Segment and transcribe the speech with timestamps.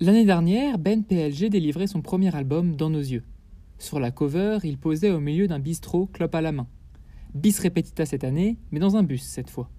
[0.00, 3.22] L'année dernière, Ben PLG délivrait son premier album Dans nos yeux.
[3.78, 6.66] Sur la cover, il posait au milieu d'un bistrot, clope à la main.
[7.34, 9.70] Bis repetita cette année, mais dans un bus cette fois.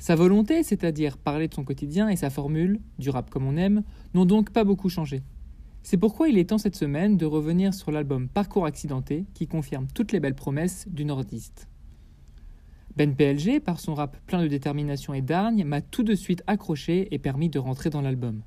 [0.00, 3.84] Sa volonté, c'est-à-dire parler de son quotidien et sa formule, du rap comme on aime,
[4.14, 5.22] n'ont donc pas beaucoup changé.
[5.82, 9.88] C'est pourquoi il est temps cette semaine de revenir sur l'album Parcours accidenté qui confirme
[9.92, 11.68] toutes les belles promesses du nordiste.
[12.96, 17.08] Ben PLG, par son rap plein de détermination et d'argne, m'a tout de suite accroché
[17.12, 18.42] et permis de rentrer dans l'album.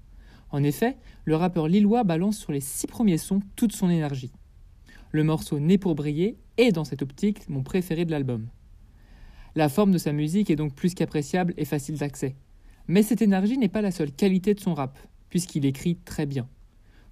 [0.50, 4.32] En effet, le rappeur lillois balance sur les six premiers sons toute son énergie.
[5.12, 8.48] Le morceau Né pour briller est dans cette optique mon préféré de l'album.
[9.56, 12.36] La forme de sa musique est donc plus qu'appréciable et facile d'accès.
[12.88, 14.98] Mais cette énergie n'est pas la seule qualité de son rap,
[15.30, 16.48] puisqu'il écrit très bien.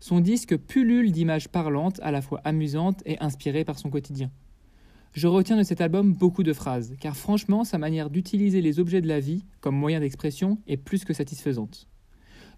[0.03, 4.29] Son disque pullule d'images parlantes, à la fois amusantes et inspirées par son quotidien.
[5.13, 8.99] Je retiens de cet album beaucoup de phrases, car franchement, sa manière d'utiliser les objets
[8.99, 11.87] de la vie comme moyen d'expression est plus que satisfaisante.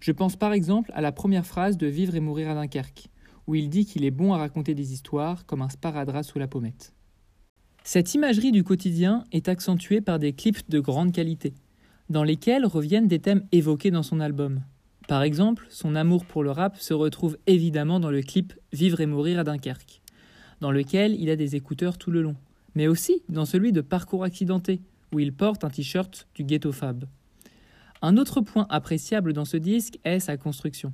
[0.00, 3.10] Je pense par exemple à la première phrase de Vivre et mourir à Dunkerque,
[3.46, 6.48] où il dit qu'il est bon à raconter des histoires comme un sparadrap sous la
[6.48, 6.94] pommette.
[7.84, 11.54] Cette imagerie du quotidien est accentuée par des clips de grande qualité,
[12.10, 14.62] dans lesquels reviennent des thèmes évoqués dans son album.
[15.08, 19.06] Par exemple, son amour pour le rap se retrouve évidemment dans le clip Vivre et
[19.06, 20.00] mourir à Dunkerque,
[20.60, 22.36] dans lequel il a des écouteurs tout le long,
[22.74, 24.80] mais aussi dans celui de Parcours accidenté,
[25.12, 27.04] où il porte un t-shirt du Ghetto Fab.
[28.02, 30.92] Un autre point appréciable dans ce disque est sa construction.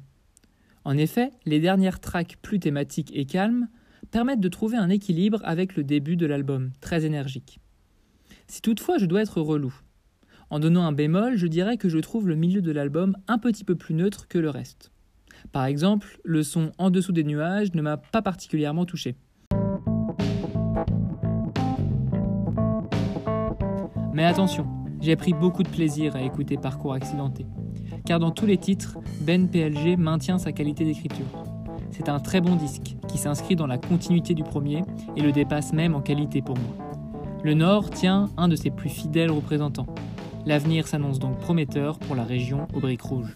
[0.84, 3.68] En effet, les dernières tracks plus thématiques et calmes
[4.10, 7.60] permettent de trouver un équilibre avec le début de l'album, très énergique.
[8.46, 9.74] Si toutefois je dois être relou,
[10.52, 13.64] en donnant un bémol, je dirais que je trouve le milieu de l'album un petit
[13.64, 14.92] peu plus neutre que le reste.
[15.50, 19.16] Par exemple, le son En dessous des nuages ne m'a pas particulièrement touché.
[24.12, 24.66] Mais attention,
[25.00, 27.46] j'ai pris beaucoup de plaisir à écouter Parcours accidenté,
[28.04, 31.24] car dans tous les titres, Ben PLG maintient sa qualité d'écriture.
[31.92, 34.82] C'est un très bon disque qui s'inscrit dans la continuité du premier
[35.16, 36.76] et le dépasse même en qualité pour moi.
[37.42, 39.86] Le Nord tient un de ses plus fidèles représentants.
[40.44, 43.34] L'avenir s'annonce donc prometteur pour la région aux briques rouges.